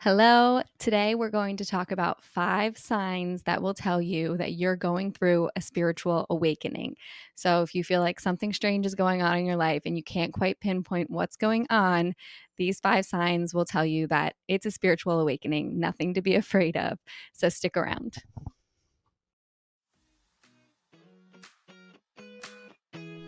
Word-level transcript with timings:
Hello. 0.00 0.62
Today 0.78 1.16
we're 1.16 1.28
going 1.28 1.56
to 1.56 1.64
talk 1.64 1.90
about 1.90 2.22
five 2.22 2.78
signs 2.78 3.42
that 3.42 3.60
will 3.60 3.74
tell 3.74 4.00
you 4.00 4.36
that 4.36 4.52
you're 4.52 4.76
going 4.76 5.10
through 5.10 5.50
a 5.56 5.60
spiritual 5.60 6.24
awakening. 6.30 6.94
So, 7.34 7.62
if 7.62 7.74
you 7.74 7.82
feel 7.82 8.00
like 8.00 8.20
something 8.20 8.52
strange 8.52 8.86
is 8.86 8.94
going 8.94 9.22
on 9.22 9.38
in 9.38 9.44
your 9.44 9.56
life 9.56 9.82
and 9.86 9.96
you 9.96 10.04
can't 10.04 10.32
quite 10.32 10.60
pinpoint 10.60 11.10
what's 11.10 11.34
going 11.34 11.66
on, 11.68 12.14
these 12.58 12.78
five 12.78 13.06
signs 13.06 13.52
will 13.52 13.64
tell 13.64 13.84
you 13.84 14.06
that 14.06 14.36
it's 14.46 14.66
a 14.66 14.70
spiritual 14.70 15.18
awakening, 15.18 15.80
nothing 15.80 16.14
to 16.14 16.22
be 16.22 16.34
afraid 16.36 16.76
of. 16.76 17.00
So, 17.32 17.48
stick 17.48 17.76
around. 17.76 18.18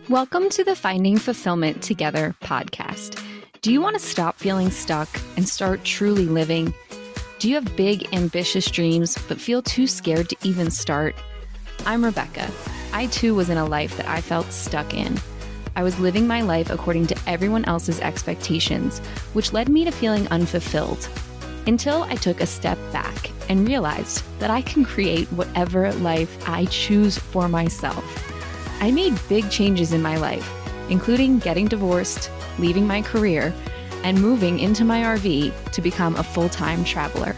Welcome 0.07 0.49
to 0.51 0.63
the 0.63 0.77
Finding 0.77 1.17
Fulfillment 1.17 1.83
Together 1.83 2.33
podcast. 2.41 3.20
Do 3.61 3.71
you 3.71 3.79
want 3.79 3.95
to 3.95 4.03
stop 4.03 4.39
feeling 4.39 4.71
stuck 4.71 5.07
and 5.37 5.47
start 5.47 5.83
truly 5.83 6.25
living? 6.25 6.73
Do 7.37 7.47
you 7.47 7.53
have 7.53 7.75
big, 7.75 8.11
ambitious 8.11 8.65
dreams 8.71 9.15
but 9.27 9.39
feel 9.39 9.61
too 9.61 9.85
scared 9.85 10.29
to 10.29 10.35
even 10.41 10.71
start? 10.71 11.13
I'm 11.85 12.03
Rebecca. 12.03 12.49
I 12.91 13.05
too 13.05 13.35
was 13.35 13.51
in 13.51 13.59
a 13.59 13.65
life 13.67 13.95
that 13.97 14.07
I 14.07 14.19
felt 14.19 14.51
stuck 14.51 14.95
in. 14.95 15.15
I 15.75 15.83
was 15.83 15.99
living 15.99 16.25
my 16.25 16.41
life 16.41 16.71
according 16.71 17.05
to 17.07 17.19
everyone 17.27 17.63
else's 17.65 17.99
expectations, 17.99 18.97
which 19.33 19.53
led 19.53 19.69
me 19.69 19.85
to 19.85 19.91
feeling 19.91 20.27
unfulfilled. 20.29 21.07
Until 21.67 22.01
I 22.01 22.15
took 22.15 22.41
a 22.41 22.47
step 22.47 22.79
back 22.91 23.29
and 23.47 23.67
realized 23.67 24.23
that 24.39 24.49
I 24.49 24.63
can 24.63 24.83
create 24.83 25.27
whatever 25.33 25.93
life 25.93 26.49
I 26.49 26.65
choose 26.65 27.19
for 27.19 27.47
myself. 27.47 28.03
I 28.81 28.89
made 28.89 29.13
big 29.29 29.51
changes 29.51 29.93
in 29.93 30.01
my 30.01 30.17
life, 30.17 30.60
including 30.91 31.39
getting 31.39 31.67
divorced, 31.67 32.29
leaving 32.59 32.85
my 32.85 33.01
career, 33.01 33.51
and 34.03 34.21
moving 34.21 34.59
into 34.59 34.83
my 34.83 35.01
RV 35.01 35.71
to 35.71 35.81
become 35.81 36.15
a 36.15 36.23
full 36.23 36.49
time 36.49 36.83
traveler. 36.83 37.35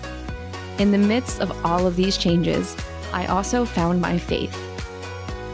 In 0.79 0.91
the 0.91 0.97
midst 0.97 1.39
of 1.39 1.65
all 1.65 1.85
of 1.85 1.95
these 1.95 2.17
changes, 2.17 2.75
I 3.13 3.27
also 3.27 3.63
found 3.63 4.01
my 4.01 4.17
faith. 4.17 4.57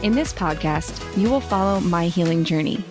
In 0.02 0.14
this 0.14 0.32
podcast, 0.32 0.96
you 1.16 1.28
will 1.28 1.40
follow 1.42 1.78
my 1.80 2.08
healing 2.08 2.42
journey 2.42 2.82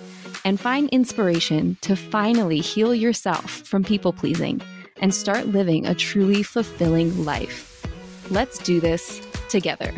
and 0.45 0.59
find 0.59 0.89
inspiration 0.89 1.75
to 1.81 1.95
finally 1.95 2.59
heal 2.59 2.93
yourself 2.93 3.49
from 3.49 3.83
people 3.83 4.13
pleasing 4.13 4.61
and 5.01 5.13
start 5.13 5.47
living 5.47 5.87
a 5.87 5.95
truly 5.95 6.43
fulfilling 6.43 7.25
life. 7.25 7.83
Let's 8.29 8.59
do 8.59 8.79
this 8.79 9.21
together. 9.49 9.91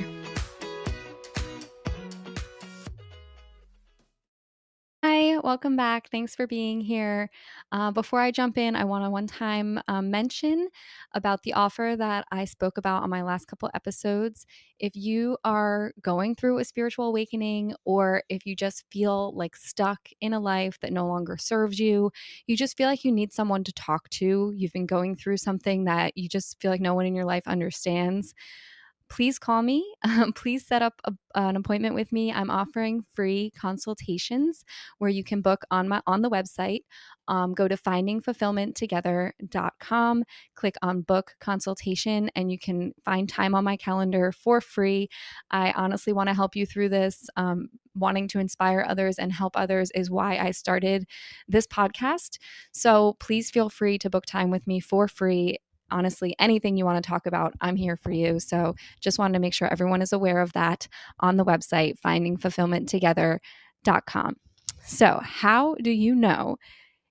Welcome 5.43 5.75
back. 5.75 6.09
Thanks 6.09 6.35
for 6.35 6.47
being 6.47 6.81
here. 6.81 7.29
Uh, 7.71 7.91
before 7.91 8.19
I 8.19 8.31
jump 8.31 8.57
in, 8.57 8.75
I 8.75 8.83
want 8.83 9.05
to 9.05 9.09
one 9.09 9.27
time 9.27 9.79
um, 9.87 10.11
mention 10.11 10.69
about 11.13 11.43
the 11.43 11.53
offer 11.53 11.95
that 11.97 12.25
I 12.31 12.45
spoke 12.45 12.77
about 12.77 13.03
on 13.03 13.09
my 13.09 13.21
last 13.21 13.45
couple 13.45 13.69
episodes. 13.73 14.45
If 14.79 14.95
you 14.95 15.37
are 15.43 15.93
going 16.01 16.35
through 16.35 16.59
a 16.59 16.65
spiritual 16.65 17.07
awakening, 17.07 17.73
or 17.85 18.23
if 18.29 18.45
you 18.45 18.55
just 18.55 18.85
feel 18.91 19.33
like 19.35 19.55
stuck 19.55 20.09
in 20.19 20.33
a 20.33 20.39
life 20.39 20.79
that 20.81 20.93
no 20.93 21.07
longer 21.07 21.37
serves 21.37 21.79
you, 21.79 22.11
you 22.47 22.55
just 22.57 22.77
feel 22.77 22.87
like 22.87 23.03
you 23.03 23.11
need 23.11 23.33
someone 23.33 23.63
to 23.63 23.73
talk 23.73 24.09
to, 24.09 24.51
you've 24.55 24.73
been 24.73 24.85
going 24.85 25.15
through 25.15 25.37
something 25.37 25.85
that 25.85 26.17
you 26.17 26.29
just 26.29 26.59
feel 26.61 26.71
like 26.71 26.81
no 26.81 26.93
one 26.93 27.05
in 27.05 27.15
your 27.15 27.25
life 27.25 27.47
understands 27.47 28.33
please 29.11 29.37
call 29.37 29.61
me. 29.61 29.85
Um, 30.11 30.33
please 30.33 30.65
set 30.67 30.81
up 30.81 30.99
a, 31.05 31.13
an 31.35 31.55
appointment 31.55 31.93
with 31.95 32.11
me. 32.11 32.33
I'm 32.33 32.49
offering 32.49 33.05
free 33.15 33.53
consultations 33.57 34.65
where 34.97 35.09
you 35.09 35.23
can 35.23 35.39
book 35.41 35.61
on 35.71 35.87
my 35.87 36.01
on 36.05 36.21
the 36.21 36.29
website. 36.29 36.81
Um, 37.29 37.53
go 37.53 37.69
to 37.69 37.77
findingfulfillmenttogether.com, 37.77 40.23
click 40.55 40.75
on 40.81 41.01
book 41.01 41.35
consultation, 41.39 42.29
and 42.35 42.51
you 42.51 42.59
can 42.59 42.91
find 43.05 43.29
time 43.29 43.55
on 43.55 43.63
my 43.63 43.77
calendar 43.77 44.33
for 44.33 44.59
free. 44.59 45.07
I 45.49 45.71
honestly 45.77 46.11
want 46.11 46.27
to 46.27 46.35
help 46.35 46.57
you 46.57 46.65
through 46.65 46.89
this. 46.89 47.29
Um, 47.37 47.69
wanting 47.95 48.27
to 48.29 48.39
inspire 48.39 48.85
others 48.87 49.17
and 49.17 49.31
help 49.31 49.55
others 49.55 49.91
is 49.95 50.11
why 50.11 50.37
I 50.37 50.51
started 50.51 51.05
this 51.47 51.67
podcast. 51.67 52.37
So 52.73 53.15
please 53.19 53.49
feel 53.49 53.69
free 53.69 53.97
to 53.99 54.09
book 54.09 54.25
time 54.25 54.51
with 54.51 54.67
me 54.67 54.81
for 54.81 55.07
free 55.07 55.59
honestly, 55.91 56.35
anything 56.39 56.77
you 56.77 56.85
want 56.85 57.03
to 57.03 57.09
talk 57.09 57.27
about, 57.27 57.53
I'm 57.61 57.75
here 57.75 57.97
for 57.97 58.11
you. 58.11 58.39
So 58.39 58.75
just 58.99 59.19
wanted 59.19 59.33
to 59.33 59.39
make 59.39 59.53
sure 59.53 59.67
everyone 59.67 60.01
is 60.01 60.13
aware 60.13 60.41
of 60.41 60.53
that 60.53 60.87
on 61.19 61.37
the 61.37 61.45
website, 61.45 61.99
findingfulfillmenttogether.com. 62.05 64.35
So, 64.83 65.19
how 65.23 65.75
do 65.75 65.91
you 65.91 66.15
know 66.15 66.57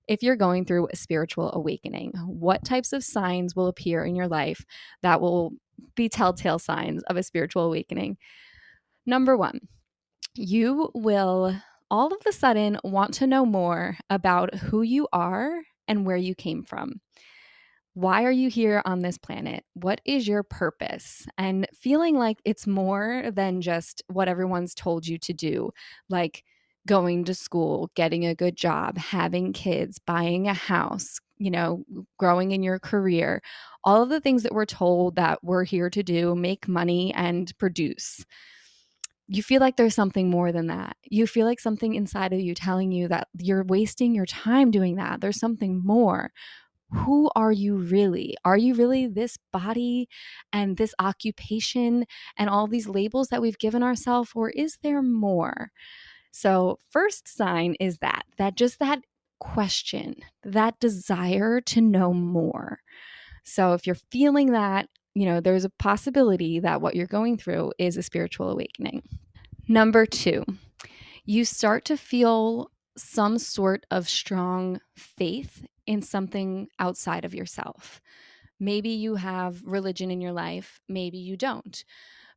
if 0.07 0.21
you're 0.21 0.35
going 0.35 0.65
through 0.65 0.89
a 0.91 0.95
spiritual 0.95 1.51
awakening? 1.53 2.11
What 2.25 2.65
types 2.65 2.91
of 2.91 3.03
signs 3.03 3.55
will 3.55 3.67
appear 3.67 4.03
in 4.03 4.15
your 4.15 4.27
life 4.27 4.65
that 5.01 5.21
will 5.21 5.53
be 5.95 6.09
telltale 6.09 6.59
signs 6.59 7.03
of 7.03 7.17
a 7.17 7.23
spiritual 7.23 7.63
awakening? 7.63 8.17
Number 9.05 9.37
one, 9.37 9.61
you 10.35 10.89
will 10.93 11.55
all 11.89 12.07
of 12.07 12.21
a 12.25 12.31
sudden 12.31 12.77
want 12.83 13.13
to 13.15 13.27
know 13.27 13.45
more 13.45 13.97
about 14.09 14.55
who 14.55 14.81
you 14.81 15.07
are 15.11 15.61
and 15.87 16.05
where 16.05 16.17
you 16.17 16.35
came 16.35 16.63
from. 16.63 17.01
Why 17.93 18.23
are 18.23 18.31
you 18.31 18.49
here 18.49 18.81
on 18.85 18.99
this 18.99 19.17
planet? 19.17 19.65
What 19.73 19.99
is 20.05 20.27
your 20.27 20.43
purpose? 20.43 21.25
And 21.37 21.67
feeling 21.73 22.17
like 22.17 22.37
it's 22.45 22.65
more 22.65 23.23
than 23.33 23.61
just 23.61 24.01
what 24.07 24.29
everyone's 24.29 24.73
told 24.73 25.05
you 25.05 25.17
to 25.19 25.33
do, 25.33 25.71
like 26.09 26.43
going 26.87 27.25
to 27.25 27.35
school, 27.35 27.91
getting 27.95 28.25
a 28.25 28.35
good 28.35 28.55
job, 28.55 28.97
having 28.97 29.51
kids, 29.53 29.99
buying 29.99 30.47
a 30.47 30.53
house, 30.53 31.19
you 31.37 31.51
know, 31.51 31.83
growing 32.17 32.51
in 32.51 32.63
your 32.63 32.79
career, 32.79 33.41
all 33.83 34.01
of 34.01 34.09
the 34.09 34.21
things 34.21 34.43
that 34.43 34.53
we're 34.53 34.65
told 34.65 35.15
that 35.17 35.43
we're 35.43 35.65
here 35.65 35.89
to 35.89 36.01
do, 36.01 36.33
make 36.33 36.67
money 36.67 37.13
and 37.13 37.55
produce. 37.57 38.25
You 39.27 39.43
feel 39.43 39.61
like 39.61 39.77
there's 39.77 39.95
something 39.95 40.29
more 40.29 40.51
than 40.51 40.67
that. 40.67 40.97
You 41.03 41.27
feel 41.27 41.45
like 41.45 41.59
something 41.59 41.95
inside 41.95 42.33
of 42.33 42.39
you 42.39 42.53
telling 42.53 42.91
you 42.91 43.07
that 43.09 43.27
you're 43.37 43.63
wasting 43.63 44.13
your 44.13 44.25
time 44.25 44.71
doing 44.71 44.95
that. 44.95 45.21
There's 45.21 45.39
something 45.39 45.81
more 45.85 46.31
who 46.91 47.29
are 47.35 47.51
you 47.51 47.77
really? 47.77 48.35
Are 48.43 48.57
you 48.57 48.73
really 48.73 49.07
this 49.07 49.37
body 49.51 50.09
and 50.51 50.75
this 50.77 50.93
occupation 50.99 52.05
and 52.37 52.49
all 52.49 52.67
these 52.67 52.87
labels 52.87 53.29
that 53.29 53.41
we've 53.41 53.57
given 53.57 53.81
ourselves, 53.81 54.31
or 54.35 54.49
is 54.49 54.77
there 54.83 55.01
more? 55.01 55.71
So, 56.31 56.79
first 56.89 57.27
sign 57.27 57.75
is 57.79 57.97
that, 57.99 58.23
that 58.37 58.55
just 58.55 58.79
that 58.79 59.01
question, 59.39 60.15
that 60.43 60.79
desire 60.79 61.61
to 61.61 61.81
know 61.81 62.13
more. 62.13 62.79
So, 63.43 63.73
if 63.73 63.85
you're 63.85 63.95
feeling 63.95 64.51
that, 64.51 64.87
you 65.13 65.25
know, 65.25 65.39
there's 65.39 65.65
a 65.65 65.69
possibility 65.69 66.59
that 66.59 66.81
what 66.81 66.95
you're 66.95 67.07
going 67.07 67.37
through 67.37 67.73
is 67.77 67.97
a 67.97 68.03
spiritual 68.03 68.49
awakening. 68.49 69.03
Number 69.67 70.05
two, 70.05 70.45
you 71.25 71.45
start 71.45 71.85
to 71.85 71.97
feel 71.97 72.71
some 72.97 73.37
sort 73.37 73.85
of 73.91 74.09
strong 74.09 74.79
faith 74.95 75.65
in 75.91 76.01
something 76.01 76.69
outside 76.79 77.25
of 77.25 77.35
yourself. 77.35 77.99
Maybe 78.61 78.91
you 78.91 79.15
have 79.15 79.61
religion 79.65 80.09
in 80.09 80.21
your 80.21 80.31
life, 80.31 80.79
maybe 80.87 81.17
you 81.17 81.35
don't. 81.35 81.83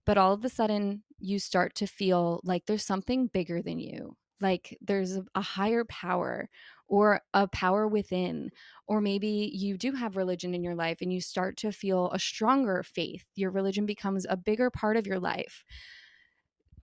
But 0.05 0.19
all 0.19 0.33
of 0.33 0.45
a 0.45 0.49
sudden, 0.49 1.05
you 1.21 1.39
start 1.39 1.77
to 1.77 1.87
feel 1.87 2.41
like 2.43 2.67
there's 2.67 2.85
something 2.85 3.29
bigger 3.29 3.63
than 3.63 3.79
you, 3.79 4.17
like 4.41 4.77
there's 4.81 5.19
a, 5.37 5.41
higher 5.41 5.85
power 5.85 6.49
or 6.89 7.21
a 7.33 7.47
power 7.47 7.87
within. 7.87 8.51
Or 8.89 9.01
maybe 9.01 9.53
you 9.55 9.79
do 9.79 9.93
have 9.93 10.17
religion 10.17 10.53
in 10.53 10.65
your 10.65 10.75
life 10.75 10.99
and 11.01 11.13
you 11.13 11.21
start 11.21 11.57
to 11.59 11.71
feel 11.71 12.11
a 12.11 12.19
stronger 12.19 12.83
faith. 12.83 13.25
Your 13.37 13.53
religion 13.53 13.87
becomes 13.87 14.27
a 14.29 14.37
bigger 14.37 14.69
part 14.69 14.97
of 14.97 15.07
your 15.07 15.21
life 15.21 15.65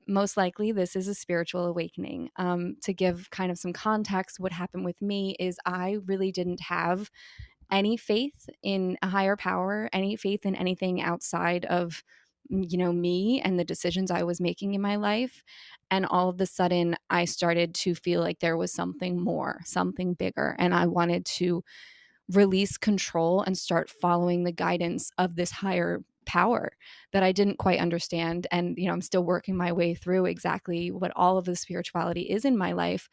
most 0.07 0.37
likely 0.37 0.71
this 0.71 0.95
is 0.95 1.07
a 1.07 1.15
spiritual 1.15 1.65
awakening. 1.65 2.29
Um, 2.37 2.75
to 2.83 2.93
give 2.93 3.29
kind 3.29 3.51
of 3.51 3.57
some 3.57 3.73
context, 3.73 4.39
what 4.39 4.51
happened 4.51 4.85
with 4.85 5.01
me 5.01 5.35
is 5.39 5.57
I 5.65 5.97
really 6.05 6.31
didn't 6.31 6.61
have 6.61 7.09
any 7.71 7.97
faith 7.97 8.49
in 8.63 8.97
a 9.01 9.07
higher 9.07 9.37
power, 9.37 9.89
any 9.93 10.15
faith 10.15 10.45
in 10.45 10.55
anything 10.55 11.01
outside 11.01 11.65
of 11.65 12.03
you 12.49 12.77
know 12.77 12.91
me 12.91 13.41
and 13.41 13.57
the 13.57 13.63
decisions 13.63 14.11
I 14.11 14.23
was 14.23 14.41
making 14.41 14.73
in 14.73 14.81
my 14.81 14.97
life 14.97 15.43
and 15.89 16.05
all 16.05 16.27
of 16.27 16.41
a 16.41 16.45
sudden 16.45 16.97
I 17.09 17.23
started 17.23 17.73
to 17.75 17.95
feel 17.95 18.19
like 18.19 18.39
there 18.39 18.57
was 18.57 18.73
something 18.73 19.21
more, 19.21 19.61
something 19.63 20.15
bigger 20.15 20.55
and 20.59 20.73
I 20.73 20.87
wanted 20.87 21.25
to 21.37 21.63
release 22.29 22.77
control 22.77 23.41
and 23.41 23.57
start 23.57 23.89
following 23.89 24.43
the 24.43 24.51
guidance 24.51 25.11
of 25.17 25.35
this 25.35 25.51
higher 25.51 26.01
power 26.25 26.71
that 27.13 27.23
I 27.23 27.31
didn't 27.31 27.57
quite 27.57 27.79
understand. 27.79 28.47
And, 28.51 28.77
you 28.77 28.87
know, 28.87 28.93
I'm 28.93 29.01
still 29.01 29.23
working 29.23 29.55
my 29.55 29.71
way 29.71 29.93
through 29.93 30.25
exactly 30.25 30.91
what 30.91 31.11
all 31.15 31.37
of 31.37 31.45
the 31.45 31.55
spirituality 31.55 32.21
is 32.21 32.45
in 32.45 32.57
my 32.57 32.71
life. 32.73 33.09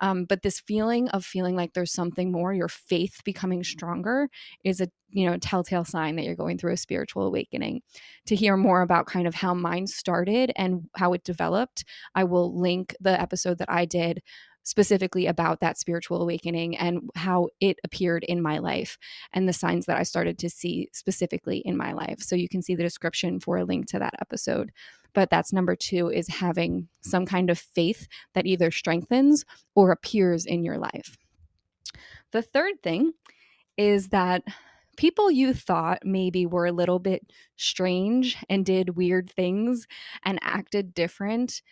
Um, 0.00 0.24
but 0.24 0.42
this 0.42 0.60
feeling 0.60 1.08
of 1.10 1.24
feeling 1.24 1.56
like 1.56 1.72
there's 1.72 1.92
something 1.92 2.32
more, 2.32 2.52
your 2.52 2.68
faith 2.68 3.20
becoming 3.24 3.62
stronger, 3.62 4.28
is 4.64 4.80
a 4.80 4.88
you 5.10 5.24
know 5.24 5.38
telltale 5.38 5.84
sign 5.84 6.16
that 6.16 6.24
you're 6.24 6.34
going 6.34 6.58
through 6.58 6.72
a 6.72 6.76
spiritual 6.76 7.22
awakening. 7.22 7.80
To 8.26 8.34
hear 8.34 8.56
more 8.56 8.82
about 8.82 9.06
kind 9.06 9.26
of 9.26 9.34
how 9.36 9.54
mine 9.54 9.86
started 9.86 10.52
and 10.56 10.88
how 10.96 11.12
it 11.12 11.24
developed, 11.24 11.84
I 12.14 12.24
will 12.24 12.58
link 12.58 12.94
the 13.00 13.18
episode 13.18 13.58
that 13.58 13.70
I 13.70 13.84
did 13.84 14.20
specifically 14.64 15.26
about 15.26 15.60
that 15.60 15.78
spiritual 15.78 16.20
awakening 16.20 16.76
and 16.76 17.08
how 17.14 17.48
it 17.60 17.78
appeared 17.84 18.24
in 18.24 18.42
my 18.42 18.58
life 18.58 18.98
and 19.32 19.48
the 19.48 19.52
signs 19.52 19.86
that 19.86 19.98
I 19.98 20.02
started 20.02 20.38
to 20.38 20.50
see 20.50 20.88
specifically 20.92 21.58
in 21.58 21.76
my 21.76 21.92
life. 21.92 22.20
So 22.20 22.34
you 22.34 22.48
can 22.48 22.62
see 22.62 22.74
the 22.74 22.82
description 22.82 23.38
for 23.38 23.58
a 23.58 23.64
link 23.64 23.86
to 23.88 23.98
that 23.98 24.14
episode. 24.20 24.72
But 25.12 25.30
that's 25.30 25.52
number 25.52 25.76
two 25.76 26.10
is 26.10 26.28
having 26.28 26.88
some 27.02 27.24
kind 27.24 27.48
of 27.50 27.58
faith 27.58 28.08
that 28.32 28.46
either 28.46 28.70
strengthens 28.70 29.44
or 29.74 29.92
appears 29.92 30.44
in 30.44 30.64
your 30.64 30.78
life. 30.78 31.16
The 32.32 32.42
third 32.42 32.82
thing 32.82 33.12
is 33.76 34.08
that 34.08 34.42
people 34.96 35.30
you 35.30 35.54
thought 35.54 36.04
maybe 36.04 36.46
were 36.46 36.66
a 36.66 36.72
little 36.72 36.98
bit 36.98 37.32
strange 37.56 38.36
and 38.48 38.64
did 38.64 38.96
weird 38.96 39.30
things 39.30 39.86
and 40.24 40.38
acted 40.42 40.94
different 40.94 41.62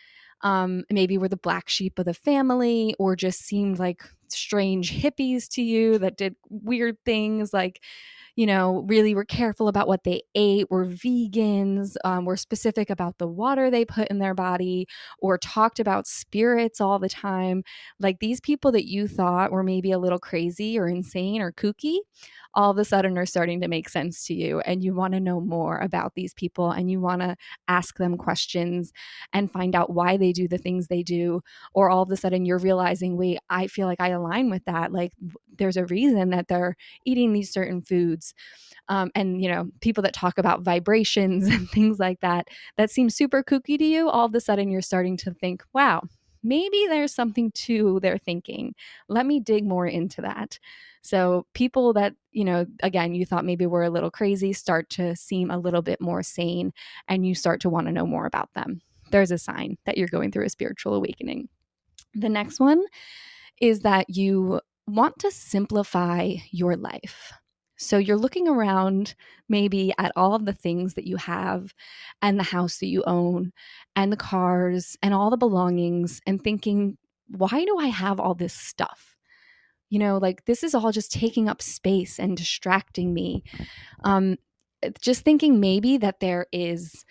um, 0.42 0.84
maybe 0.90 1.18
were 1.18 1.28
the 1.28 1.36
black 1.36 1.68
sheep 1.68 1.98
of 1.98 2.04
the 2.04 2.14
family 2.14 2.94
or 2.98 3.16
just 3.16 3.40
seemed 3.40 3.78
like 3.78 4.02
strange 4.28 5.02
hippies 5.02 5.48
to 5.48 5.62
you 5.62 5.98
that 5.98 6.16
did 6.16 6.34
weird 6.48 6.96
things 7.04 7.52
like 7.52 7.82
you 8.36 8.46
know, 8.46 8.84
really 8.88 9.14
were 9.14 9.24
careful 9.24 9.68
about 9.68 9.88
what 9.88 10.04
they 10.04 10.22
ate, 10.34 10.70
were 10.70 10.86
vegans, 10.86 11.96
um, 12.04 12.24
were 12.24 12.36
specific 12.36 12.90
about 12.90 13.18
the 13.18 13.28
water 13.28 13.70
they 13.70 13.84
put 13.84 14.08
in 14.08 14.18
their 14.18 14.34
body, 14.34 14.86
or 15.18 15.38
talked 15.38 15.78
about 15.78 16.06
spirits 16.06 16.80
all 16.80 16.98
the 16.98 17.08
time. 17.08 17.62
Like 18.00 18.20
these 18.20 18.40
people 18.40 18.72
that 18.72 18.88
you 18.88 19.06
thought 19.08 19.52
were 19.52 19.62
maybe 19.62 19.92
a 19.92 19.98
little 19.98 20.18
crazy 20.18 20.78
or 20.78 20.88
insane 20.88 21.40
or 21.42 21.52
kooky 21.52 21.98
all 22.54 22.70
of 22.70 22.78
a 22.78 22.84
sudden 22.84 23.16
are 23.16 23.26
starting 23.26 23.60
to 23.60 23.68
make 23.68 23.88
sense 23.88 24.24
to 24.26 24.34
you 24.34 24.60
and 24.60 24.82
you 24.82 24.94
want 24.94 25.14
to 25.14 25.20
know 25.20 25.40
more 25.40 25.78
about 25.78 26.14
these 26.14 26.34
people 26.34 26.70
and 26.70 26.90
you 26.90 27.00
want 27.00 27.22
to 27.22 27.36
ask 27.68 27.96
them 27.98 28.16
questions 28.16 28.92
and 29.32 29.50
find 29.50 29.74
out 29.74 29.92
why 29.92 30.16
they 30.16 30.32
do 30.32 30.46
the 30.46 30.58
things 30.58 30.86
they 30.88 31.02
do 31.02 31.40
or 31.74 31.90
all 31.90 32.02
of 32.02 32.10
a 32.10 32.16
sudden 32.16 32.44
you're 32.44 32.58
realizing 32.58 33.16
wait 33.16 33.38
i 33.50 33.66
feel 33.66 33.86
like 33.86 34.00
i 34.00 34.08
align 34.08 34.50
with 34.50 34.64
that 34.64 34.92
like 34.92 35.12
there's 35.58 35.76
a 35.76 35.86
reason 35.86 36.30
that 36.30 36.48
they're 36.48 36.76
eating 37.04 37.32
these 37.32 37.52
certain 37.52 37.82
foods 37.82 38.21
um, 38.88 39.10
and 39.14 39.42
you 39.42 39.50
know 39.50 39.68
people 39.80 40.02
that 40.02 40.14
talk 40.14 40.38
about 40.38 40.62
vibrations 40.62 41.46
and 41.54 41.68
things 41.70 41.98
like 41.98 42.20
that 42.20 42.48
that 42.76 42.90
seem 42.90 43.10
super 43.10 43.42
kooky 43.42 43.78
to 43.78 43.84
you 43.84 44.08
all 44.08 44.26
of 44.26 44.34
a 44.34 44.40
sudden 44.40 44.70
you're 44.70 44.82
starting 44.82 45.16
to 45.16 45.32
think 45.32 45.62
wow 45.72 46.02
maybe 46.42 46.86
there's 46.88 47.14
something 47.14 47.50
to 47.52 48.00
their 48.00 48.18
thinking. 48.18 48.74
Let 49.08 49.26
me 49.26 49.40
dig 49.40 49.64
more 49.64 49.86
into 49.86 50.20
that. 50.22 50.58
So, 51.02 51.46
people 51.54 51.92
that, 51.94 52.14
you 52.30 52.44
know, 52.44 52.66
again, 52.82 53.14
you 53.14 53.26
thought 53.26 53.44
maybe 53.44 53.66
were 53.66 53.84
a 53.84 53.90
little 53.90 54.10
crazy 54.10 54.52
start 54.52 54.88
to 54.90 55.16
seem 55.16 55.50
a 55.50 55.58
little 55.58 55.82
bit 55.82 56.00
more 56.00 56.22
sane 56.22 56.72
and 57.08 57.26
you 57.26 57.34
start 57.34 57.60
to 57.62 57.70
want 57.70 57.86
to 57.86 57.92
know 57.92 58.06
more 58.06 58.26
about 58.26 58.52
them. 58.54 58.80
There's 59.10 59.32
a 59.32 59.38
sign 59.38 59.78
that 59.84 59.98
you're 59.98 60.08
going 60.08 60.30
through 60.30 60.46
a 60.46 60.50
spiritual 60.50 60.94
awakening. 60.94 61.48
The 62.14 62.28
next 62.28 62.60
one 62.60 62.82
is 63.60 63.80
that 63.80 64.06
you 64.08 64.60
want 64.86 65.18
to 65.20 65.30
simplify 65.30 66.34
your 66.50 66.76
life. 66.76 67.32
So 67.82 67.98
you're 67.98 68.16
looking 68.16 68.48
around 68.48 69.14
maybe 69.48 69.92
at 69.98 70.12
all 70.16 70.34
of 70.34 70.44
the 70.44 70.52
things 70.52 70.94
that 70.94 71.06
you 71.06 71.16
have 71.16 71.74
and 72.20 72.38
the 72.38 72.44
house 72.44 72.78
that 72.78 72.86
you 72.86 73.02
own 73.06 73.52
and 73.96 74.12
the 74.12 74.16
cars 74.16 74.96
and 75.02 75.12
all 75.12 75.30
the 75.30 75.36
belongings 75.36 76.20
and 76.26 76.42
thinking, 76.42 76.96
why 77.28 77.64
do 77.64 77.76
I 77.78 77.86
have 77.86 78.20
all 78.20 78.34
this 78.34 78.54
stuff? 78.54 79.16
You 79.90 79.98
know, 79.98 80.18
like 80.18 80.44
this 80.44 80.62
is 80.62 80.74
all 80.74 80.92
just 80.92 81.12
taking 81.12 81.48
up 81.48 81.60
space 81.60 82.18
and 82.18 82.36
distracting 82.36 83.12
me. 83.12 83.42
Um, 84.04 84.36
just 85.00 85.22
thinking 85.22 85.60
maybe 85.60 85.96
that 85.98 86.20
there 86.20 86.46
is 86.52 87.04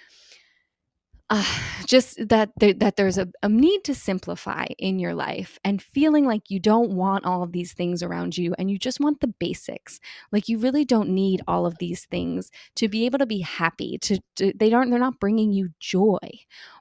uh, 1.32 1.44
just 1.88 2.18
that 2.30 2.52
there, 2.58 2.74
that 2.74 2.96
there's 2.98 3.18
a, 3.18 3.28
a 3.42 3.50
need 3.50 3.84
to 3.86 3.96
simplify 3.96 4.66
in 4.78 5.00
your 5.00 5.16
life 5.16 5.58
and 5.64 5.82
feeling 5.82 6.26
like 6.26 6.50
you 6.50 6.60
don't 6.60 6.92
want 6.92 7.26
all 7.26 7.42
of 7.42 7.52
these 7.52 7.74
things 7.74 8.04
around 8.04 8.38
you 8.38 8.54
and 8.60 8.70
you 8.70 8.78
just 8.78 9.00
want 9.00 9.20
the 9.20 9.34
basics. 9.40 10.00
Like 10.32 10.48
you 10.48 10.60
really 10.60 10.86
don't 10.86 11.10
need 11.10 11.42
all 11.48 11.66
of 11.66 11.80
these 11.80 12.06
things 12.06 12.52
to 12.76 12.88
be 12.88 13.06
able 13.06 13.18
to 13.20 13.26
be 13.26 13.40
happy 13.40 13.98
to, 14.00 14.22
to 14.36 14.54
they 14.56 14.70
don't 14.70 14.90
they're 14.90 15.00
not 15.00 15.20
bringing 15.20 15.52
you 15.52 15.70
joy. 15.80 16.20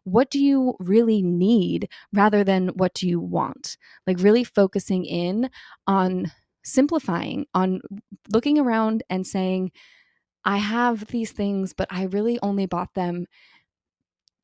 What 0.04 0.30
do 0.30 0.38
you 0.38 0.74
really 0.78 1.22
need 1.22 1.88
rather 2.12 2.44
than 2.44 2.68
what 2.68 2.94
do 2.94 3.08
you 3.08 3.20
want? 3.20 3.76
Like 4.06 4.18
really 4.20 4.44
focusing 4.44 5.04
in 5.04 5.50
on 5.86 6.32
simplifying 6.62 7.46
on 7.54 7.80
looking 8.32 8.58
around 8.58 9.02
and 9.08 9.26
saying 9.26 9.72
I 10.44 10.56
have 10.58 11.06
these 11.06 11.32
things, 11.32 11.74
but 11.74 11.88
I 11.90 12.04
really 12.04 12.38
only 12.42 12.66
bought 12.66 12.94
them 12.94 13.26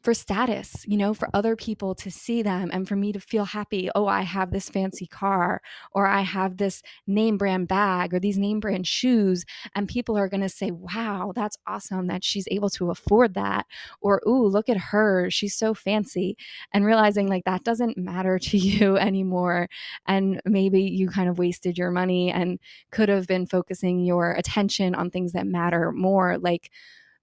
for 0.06 0.14
status, 0.14 0.84
you 0.86 0.96
know, 0.96 1.12
for 1.12 1.28
other 1.34 1.56
people 1.56 1.92
to 1.92 2.12
see 2.12 2.40
them 2.40 2.70
and 2.72 2.86
for 2.86 2.94
me 2.94 3.10
to 3.10 3.18
feel 3.18 3.44
happy. 3.44 3.90
Oh, 3.92 4.06
I 4.06 4.22
have 4.22 4.52
this 4.52 4.68
fancy 4.68 5.04
car, 5.08 5.60
or 5.90 6.06
I 6.06 6.20
have 6.20 6.58
this 6.58 6.80
name 7.08 7.36
brand 7.36 7.66
bag, 7.66 8.14
or 8.14 8.20
these 8.20 8.38
name 8.38 8.60
brand 8.60 8.86
shoes. 8.86 9.44
And 9.74 9.88
people 9.88 10.16
are 10.16 10.28
going 10.28 10.42
to 10.42 10.48
say, 10.48 10.70
wow, 10.70 11.32
that's 11.34 11.58
awesome 11.66 12.06
that 12.06 12.22
she's 12.22 12.46
able 12.52 12.70
to 12.70 12.92
afford 12.92 13.34
that. 13.34 13.66
Or, 14.00 14.22
ooh, 14.28 14.46
look 14.46 14.68
at 14.68 14.76
her. 14.76 15.28
She's 15.28 15.56
so 15.56 15.74
fancy. 15.74 16.36
And 16.72 16.84
realizing 16.84 17.26
like 17.26 17.42
that 17.44 17.64
doesn't 17.64 17.98
matter 17.98 18.38
to 18.50 18.58
you 18.58 18.96
anymore. 18.96 19.68
And 20.06 20.40
maybe 20.44 20.82
you 20.82 21.08
kind 21.08 21.28
of 21.28 21.40
wasted 21.40 21.76
your 21.76 21.90
money 21.90 22.30
and 22.30 22.60
could 22.92 23.08
have 23.08 23.26
been 23.26 23.44
focusing 23.44 24.04
your 24.04 24.34
attention 24.34 24.94
on 24.94 25.10
things 25.10 25.32
that 25.32 25.48
matter 25.48 25.90
more, 25.90 26.38
like 26.38 26.70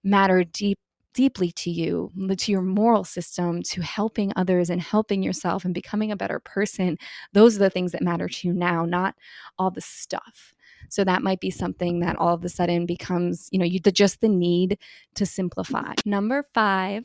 matter 0.02 0.44
deep 0.44 0.78
deeply 1.14 1.50
to 1.52 1.70
you, 1.70 2.12
to 2.36 2.52
your 2.52 2.62
moral 2.62 3.04
system, 3.04 3.62
to 3.62 3.80
helping 3.80 4.32
others 4.36 4.68
and 4.68 4.82
helping 4.82 5.22
yourself 5.22 5.64
and 5.64 5.72
becoming 5.72 6.12
a 6.12 6.16
better 6.16 6.40
person, 6.40 6.98
those 7.32 7.56
are 7.56 7.60
the 7.60 7.70
things 7.70 7.92
that 7.92 8.02
matter 8.02 8.28
to 8.28 8.48
you 8.48 8.52
now, 8.52 8.84
not 8.84 9.14
all 9.58 9.70
the 9.70 9.80
stuff. 9.80 10.52
So 10.90 11.04
that 11.04 11.22
might 11.22 11.40
be 11.40 11.50
something 11.50 12.00
that 12.00 12.16
all 12.16 12.34
of 12.34 12.44
a 12.44 12.48
sudden 12.48 12.86
becomes, 12.86 13.48
you 13.50 13.58
know, 13.58 13.64
you 13.64 13.80
just 13.80 14.20
the 14.20 14.28
need 14.28 14.78
to 15.14 15.24
simplify. 15.24 15.94
Number 16.04 16.44
five 16.52 17.04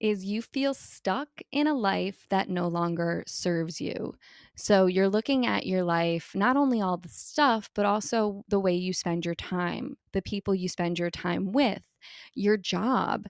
is 0.00 0.24
you 0.24 0.40
feel 0.42 0.72
stuck 0.74 1.28
in 1.52 1.66
a 1.66 1.74
life 1.74 2.26
that 2.30 2.48
no 2.48 2.68
longer 2.68 3.22
serves 3.26 3.80
you. 3.80 4.14
So 4.56 4.86
you're 4.86 5.08
looking 5.08 5.46
at 5.46 5.66
your 5.66 5.84
life, 5.84 6.32
not 6.34 6.56
only 6.56 6.80
all 6.80 6.96
the 6.96 7.08
stuff, 7.08 7.68
but 7.74 7.84
also 7.86 8.42
the 8.48 8.60
way 8.60 8.74
you 8.74 8.92
spend 8.92 9.24
your 9.24 9.34
time, 9.34 9.96
the 10.12 10.22
people 10.22 10.54
you 10.54 10.68
spend 10.68 10.98
your 10.98 11.10
time 11.10 11.52
with, 11.52 11.84
your 12.34 12.56
job, 12.56 13.26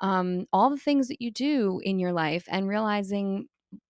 um, 0.00 0.46
all 0.52 0.70
the 0.70 0.76
things 0.76 1.08
that 1.08 1.20
you 1.20 1.30
do 1.30 1.80
in 1.84 1.98
your 1.98 2.12
life, 2.12 2.44
and 2.48 2.68
realizing 2.68 3.48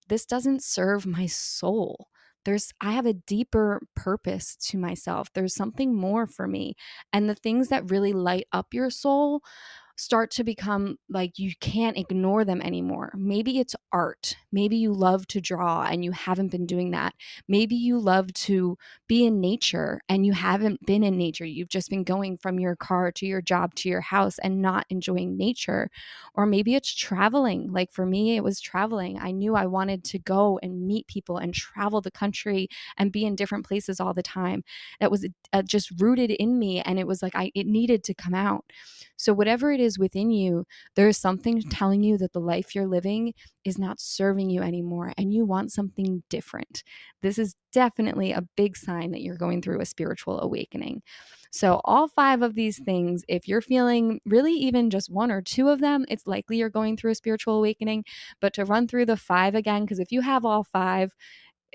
this 0.08 0.26
doesn't 0.26 0.62
serve 0.62 1.06
my 1.06 1.26
soul. 1.26 2.08
There's 2.44 2.72
i 2.82 2.92
have 2.92 3.06
a 3.06 3.14
deeper 3.14 3.80
purpose 3.96 4.56
to 4.68 4.78
myself. 4.78 5.32
There's 5.32 5.54
something 5.54 5.94
more 5.94 6.26
for 6.26 6.46
me. 6.46 6.74
And 7.12 7.28
the 7.28 7.34
things 7.34 7.68
that 7.68 7.90
really 7.90 8.12
light 8.12 8.46
up 8.52 8.74
your 8.74 8.90
soul 8.90 9.40
start 9.96 10.30
to 10.32 10.44
become 10.44 10.98
like 11.08 11.38
you 11.38 11.52
can't 11.60 11.96
ignore 11.96 12.44
them 12.44 12.60
anymore. 12.60 13.12
Maybe 13.16 13.58
it's 13.58 13.76
art. 13.92 14.36
Maybe 14.50 14.76
you 14.76 14.92
love 14.92 15.26
to 15.28 15.40
draw 15.40 15.82
and 15.82 16.04
you 16.04 16.12
haven't 16.12 16.50
been 16.50 16.66
doing 16.66 16.90
that. 16.90 17.14
Maybe 17.48 17.76
you 17.76 17.98
love 17.98 18.32
to 18.34 18.76
be 19.06 19.24
in 19.24 19.40
nature 19.40 20.00
and 20.08 20.26
you 20.26 20.32
haven't 20.32 20.84
been 20.84 21.04
in 21.04 21.16
nature. 21.16 21.44
You've 21.44 21.68
just 21.68 21.90
been 21.90 22.04
going 22.04 22.38
from 22.38 22.58
your 22.58 22.74
car 22.76 23.12
to 23.12 23.26
your 23.26 23.40
job 23.40 23.74
to 23.76 23.88
your 23.88 24.00
house 24.00 24.38
and 24.40 24.60
not 24.60 24.86
enjoying 24.90 25.36
nature. 25.36 25.90
Or 26.34 26.46
maybe 26.46 26.74
it's 26.74 26.92
traveling. 26.92 27.72
Like 27.72 27.92
for 27.92 28.04
me, 28.04 28.36
it 28.36 28.42
was 28.42 28.60
traveling. 28.60 29.18
I 29.20 29.30
knew 29.30 29.54
I 29.54 29.66
wanted 29.66 30.02
to 30.04 30.18
go 30.18 30.58
and 30.62 30.86
meet 30.86 31.06
people 31.06 31.38
and 31.38 31.54
travel 31.54 32.00
the 32.00 32.10
country 32.10 32.68
and 32.96 33.12
be 33.12 33.24
in 33.24 33.36
different 33.36 33.66
places 33.66 34.00
all 34.00 34.14
the 34.14 34.22
time. 34.22 34.64
That 34.98 35.10
was 35.10 35.26
uh, 35.52 35.62
just 35.62 35.92
rooted 36.00 36.32
in 36.32 36.58
me 36.58 36.80
and 36.80 36.98
it 36.98 37.06
was 37.06 37.22
like 37.22 37.36
I 37.36 37.52
it 37.54 37.66
needed 37.66 38.02
to 38.04 38.14
come 38.14 38.34
out. 38.34 38.64
So 39.16 39.32
whatever 39.32 39.70
it 39.70 39.80
is 39.80 39.83
within 39.98 40.30
you, 40.30 40.64
there 40.96 41.08
is 41.08 41.18
something 41.18 41.60
telling 41.62 42.02
you 42.02 42.18
that 42.18 42.32
the 42.32 42.40
life 42.40 42.74
you're 42.74 42.86
living 42.86 43.34
is 43.64 43.78
not 43.78 44.00
serving 44.00 44.50
you 44.50 44.62
anymore 44.62 45.12
and 45.16 45.32
you 45.32 45.44
want 45.44 45.72
something 45.72 46.22
different. 46.28 46.82
This 47.22 47.38
is 47.38 47.56
definitely 47.72 48.32
a 48.32 48.46
big 48.56 48.76
sign 48.76 49.10
that 49.12 49.22
you're 49.22 49.36
going 49.36 49.62
through 49.62 49.80
a 49.80 49.86
spiritual 49.86 50.40
awakening. 50.40 51.02
So, 51.50 51.80
all 51.84 52.08
five 52.08 52.42
of 52.42 52.56
these 52.56 52.80
things, 52.84 53.22
if 53.28 53.46
you're 53.46 53.60
feeling 53.60 54.20
really 54.26 54.54
even 54.54 54.90
just 54.90 55.08
one 55.08 55.30
or 55.30 55.40
two 55.40 55.68
of 55.68 55.80
them, 55.80 56.04
it's 56.08 56.26
likely 56.26 56.56
you're 56.56 56.68
going 56.68 56.96
through 56.96 57.12
a 57.12 57.14
spiritual 57.14 57.58
awakening. 57.58 58.04
But 58.40 58.54
to 58.54 58.64
run 58.64 58.88
through 58.88 59.06
the 59.06 59.16
five 59.16 59.54
again, 59.54 59.82
because 59.82 60.00
if 60.00 60.10
you 60.10 60.20
have 60.22 60.44
all 60.44 60.64
five, 60.64 61.14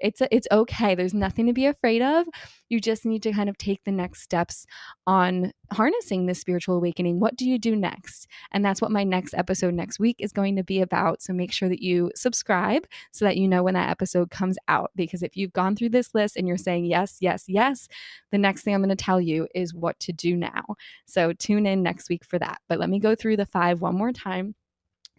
it's 0.01 0.21
it's 0.31 0.47
okay. 0.51 0.95
There's 0.95 1.13
nothing 1.13 1.47
to 1.47 1.53
be 1.53 1.65
afraid 1.65 2.01
of. 2.01 2.27
You 2.69 2.79
just 2.79 3.05
need 3.05 3.23
to 3.23 3.31
kind 3.31 3.49
of 3.49 3.57
take 3.57 3.83
the 3.83 3.91
next 3.91 4.21
steps 4.21 4.65
on 5.07 5.51
harnessing 5.71 6.25
this 6.25 6.39
spiritual 6.39 6.75
awakening. 6.75 7.19
What 7.19 7.35
do 7.35 7.49
you 7.49 7.57
do 7.57 7.75
next? 7.75 8.27
And 8.51 8.63
that's 8.63 8.81
what 8.81 8.91
my 8.91 9.03
next 9.03 9.33
episode 9.33 9.73
next 9.73 9.99
week 9.99 10.17
is 10.19 10.31
going 10.31 10.55
to 10.55 10.63
be 10.63 10.81
about. 10.81 11.21
So 11.21 11.33
make 11.33 11.51
sure 11.51 11.69
that 11.69 11.81
you 11.81 12.11
subscribe 12.15 12.85
so 13.11 13.25
that 13.25 13.37
you 13.37 13.47
know 13.47 13.63
when 13.63 13.73
that 13.73 13.89
episode 13.89 14.31
comes 14.31 14.57
out 14.67 14.91
because 14.95 15.23
if 15.23 15.35
you've 15.35 15.53
gone 15.53 15.75
through 15.75 15.89
this 15.89 16.13
list 16.13 16.37
and 16.37 16.47
you're 16.47 16.57
saying 16.57 16.85
yes, 16.85 17.17
yes, 17.19 17.45
yes, 17.47 17.87
the 18.31 18.37
next 18.37 18.63
thing 18.63 18.73
I'm 18.73 18.83
going 18.83 18.95
to 18.95 19.03
tell 19.03 19.21
you 19.21 19.47
is 19.55 19.73
what 19.73 19.99
to 20.01 20.13
do 20.13 20.35
now. 20.35 20.63
So 21.05 21.33
tune 21.33 21.65
in 21.65 21.83
next 21.83 22.09
week 22.09 22.23
for 22.23 22.39
that. 22.39 22.61
But 22.67 22.79
let 22.79 22.89
me 22.89 22.99
go 22.99 23.15
through 23.15 23.37
the 23.37 23.45
5 23.45 23.81
one 23.81 23.95
more 23.95 24.11
time. 24.11 24.55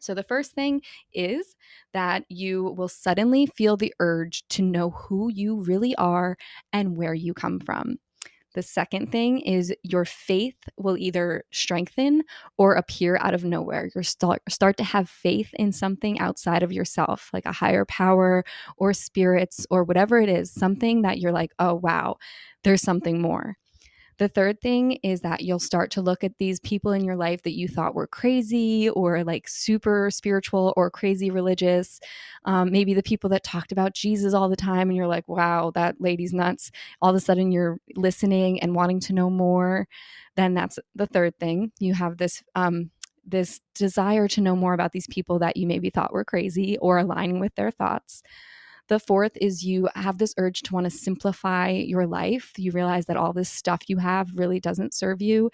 So, 0.00 0.14
the 0.14 0.23
first 0.23 0.52
thing 0.52 0.83
is 1.12 1.57
that 1.92 2.25
you 2.28 2.64
will 2.76 2.88
suddenly 2.88 3.47
feel 3.47 3.76
the 3.76 3.95
urge 4.00 4.47
to 4.50 4.62
know 4.62 4.90
who 4.90 5.30
you 5.33 5.61
really 5.62 5.95
are 5.97 6.37
and 6.73 6.97
where 6.97 7.14
you 7.14 7.35
come 7.35 7.61
from. 7.61 7.99
The 8.54 8.62
second 8.62 9.12
thing 9.12 9.40
is 9.40 9.73
your 9.85 10.04
faith 10.04 10.57
will 10.76 10.97
either 10.99 11.45
strengthen 11.52 12.23
or 12.59 12.75
appear 12.75 13.16
out 13.21 13.33
of 13.35 13.45
nowhere. 13.45 13.90
You 13.95 14.02
start 14.02 14.42
start 14.49 14.76
to 14.78 14.85
have 14.85 15.09
faith 15.09 15.50
in 15.54 15.71
something 15.73 16.19
outside 16.19 16.64
of 16.64 16.73
yourself, 16.73 17.30
like 17.33 17.47
a 17.47 17.52
higher 17.52 17.85
power 17.85 18.45
or 18.76 18.92
spirits 18.92 19.66
or 19.71 19.85
whatever 19.85 20.19
it 20.21 20.28
is, 20.28 20.50
something 20.52 21.02
that 21.02 21.21
you're 21.21 21.33
like, 21.33 21.52
"Oh 21.61 21.75
wow, 21.75 22.16
there's 22.64 22.83
something 22.83 23.21
more." 23.23 23.57
The 24.21 24.29
third 24.29 24.61
thing 24.61 24.99
is 25.03 25.23
that 25.23 25.41
you'll 25.41 25.59
start 25.59 25.91
to 25.93 26.03
look 26.03 26.23
at 26.23 26.37
these 26.37 26.61
people 26.61 26.93
in 26.93 27.03
your 27.03 27.17
life 27.17 27.43
that 27.45 27.57
you 27.57 27.67
thought 27.67 27.95
were 27.95 28.07
crazy 28.07 28.91
or 28.91 29.25
like 29.25 29.49
super 29.49 30.11
spiritual 30.11 30.75
or 30.77 30.91
crazy 30.91 31.31
religious. 31.31 32.00
Um, 32.45 32.71
maybe 32.71 32.93
the 32.93 33.03
people 33.03 33.31
that 33.31 33.43
talked 33.43 33.73
about 33.73 33.95
Jesus 33.95 34.35
all 34.35 34.50
the 34.50 34.57
time, 34.57 34.91
and 34.91 34.97
you're 34.97 35.07
like, 35.07 35.27
wow, 35.27 35.73
that 35.75 36.03
lady's 36.03 36.35
nuts. 36.35 36.71
All 37.00 37.09
of 37.09 37.17
a 37.17 37.21
sudden, 37.21 37.50
you're 37.50 37.79
listening 37.97 38.61
and 38.61 38.75
wanting 38.75 39.00
to 39.00 39.15
know 39.15 39.31
more. 39.31 39.89
Then 40.37 40.53
that's 40.53 40.79
the 40.95 41.07
third 41.07 41.39
thing. 41.39 41.73
You 41.79 41.95
have 41.95 42.19
this. 42.19 42.43
Um, 42.55 42.91
this 43.27 43.61
desire 43.75 44.27
to 44.27 44.41
know 44.41 44.57
more 44.57 44.73
about 44.73 44.93
these 44.93 45.07
people 45.07 45.39
that 45.39 45.57
you 45.57 45.67
maybe 45.67 45.91
thought 45.91 46.12
were 46.12 46.25
crazy 46.25 46.79
or 46.79 46.99
aligning 46.99 47.39
with 47.39 47.55
their 47.55 47.71
thoughts. 47.71 48.23
The 48.90 48.99
fourth 48.99 49.38
is 49.40 49.64
you 49.64 49.88
have 49.94 50.18
this 50.18 50.35
urge 50.37 50.62
to 50.62 50.75
want 50.75 50.82
to 50.82 50.90
simplify 50.90 51.70
your 51.70 52.09
life. 52.09 52.52
You 52.59 52.73
realize 52.73 53.06
that 53.06 53.16
all 53.16 53.32
this 53.32 53.49
stuff 53.49 53.82
you 53.87 53.99
have 53.99 54.32
really 54.35 54.59
doesn't 54.59 54.94
serve 54.94 55.23
you. 55.23 55.49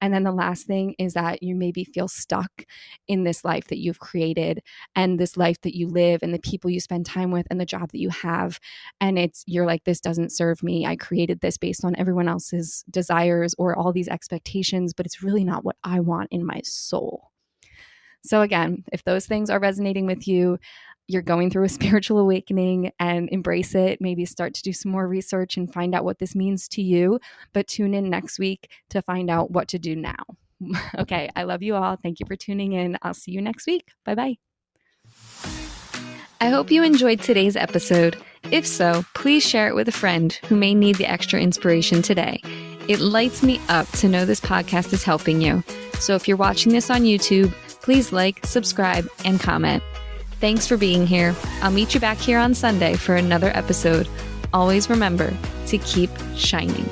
And 0.00 0.14
then 0.14 0.22
the 0.22 0.30
last 0.30 0.68
thing 0.68 0.94
is 0.96 1.14
that 1.14 1.42
you 1.42 1.56
maybe 1.56 1.82
feel 1.82 2.06
stuck 2.06 2.64
in 3.08 3.24
this 3.24 3.44
life 3.44 3.66
that 3.68 3.78
you've 3.78 3.98
created 3.98 4.62
and 4.94 5.18
this 5.18 5.36
life 5.36 5.60
that 5.62 5.76
you 5.76 5.88
live 5.88 6.22
and 6.22 6.32
the 6.32 6.38
people 6.38 6.70
you 6.70 6.78
spend 6.78 7.06
time 7.06 7.32
with 7.32 7.48
and 7.50 7.60
the 7.60 7.66
job 7.66 7.90
that 7.90 7.98
you 7.98 8.10
have. 8.10 8.60
And 9.00 9.18
it's, 9.18 9.42
you're 9.48 9.66
like, 9.66 9.82
this 9.82 10.00
doesn't 10.00 10.30
serve 10.30 10.62
me. 10.62 10.86
I 10.86 10.94
created 10.94 11.40
this 11.40 11.58
based 11.58 11.84
on 11.84 11.96
everyone 11.96 12.28
else's 12.28 12.84
desires 12.88 13.52
or 13.58 13.76
all 13.76 13.92
these 13.92 14.08
expectations, 14.08 14.92
but 14.92 15.06
it's 15.06 15.24
really 15.24 15.42
not 15.42 15.64
what 15.64 15.76
I 15.82 15.98
want 15.98 16.28
in 16.30 16.46
my 16.46 16.60
soul. 16.62 17.32
So, 18.26 18.42
again, 18.42 18.84
if 18.92 19.04
those 19.04 19.26
things 19.26 19.50
are 19.50 19.58
resonating 19.58 20.06
with 20.06 20.26
you, 20.26 20.58
you're 21.08 21.22
going 21.22 21.50
through 21.50 21.64
a 21.64 21.68
spiritual 21.80 22.18
awakening 22.18 22.92
and 22.98 23.28
embrace 23.30 23.74
it. 23.74 24.00
Maybe 24.00 24.24
start 24.24 24.54
to 24.54 24.62
do 24.62 24.72
some 24.72 24.92
more 24.92 25.06
research 25.06 25.56
and 25.56 25.72
find 25.72 25.94
out 25.94 26.04
what 26.04 26.18
this 26.18 26.34
means 26.34 26.68
to 26.68 26.82
you. 26.82 27.20
But 27.52 27.68
tune 27.68 27.94
in 27.94 28.10
next 28.10 28.38
week 28.38 28.70
to 28.90 29.02
find 29.02 29.30
out 29.30 29.50
what 29.50 29.68
to 29.68 29.78
do 29.78 29.96
now. 29.96 30.24
okay, 30.98 31.30
I 31.36 31.44
love 31.44 31.62
you 31.62 31.74
all. 31.74 31.96
Thank 31.96 32.20
you 32.20 32.26
for 32.26 32.36
tuning 32.36 32.72
in. 32.72 32.98
I'll 33.02 33.14
see 33.14 33.32
you 33.32 33.40
next 33.40 33.66
week. 33.66 33.90
Bye 34.04 34.14
bye. 34.14 34.36
I 36.40 36.50
hope 36.50 36.70
you 36.70 36.82
enjoyed 36.82 37.22
today's 37.22 37.56
episode. 37.56 38.22
If 38.50 38.66
so, 38.66 39.04
please 39.14 39.46
share 39.46 39.68
it 39.68 39.74
with 39.74 39.88
a 39.88 39.92
friend 39.92 40.32
who 40.48 40.56
may 40.56 40.74
need 40.74 40.96
the 40.96 41.10
extra 41.10 41.40
inspiration 41.40 42.02
today. 42.02 42.40
It 42.88 43.00
lights 43.00 43.42
me 43.42 43.60
up 43.68 43.88
to 43.92 44.08
know 44.08 44.24
this 44.24 44.40
podcast 44.40 44.92
is 44.92 45.02
helping 45.02 45.40
you. 45.40 45.64
So 45.98 46.14
if 46.14 46.28
you're 46.28 46.36
watching 46.36 46.72
this 46.72 46.90
on 46.90 47.02
YouTube, 47.02 47.52
please 47.86 48.12
like, 48.12 48.44
subscribe, 48.44 49.08
and 49.24 49.38
comment. 49.38 49.80
Thanks 50.40 50.66
for 50.66 50.76
being 50.76 51.06
here. 51.06 51.36
I'll 51.62 51.70
meet 51.70 51.94
you 51.94 52.00
back 52.00 52.18
here 52.18 52.36
on 52.36 52.52
Sunday 52.52 52.94
for 52.94 53.14
another 53.14 53.52
episode. 53.54 54.08
Always 54.52 54.90
remember 54.90 55.32
to 55.68 55.78
keep 55.78 56.10
shining. 56.34 56.90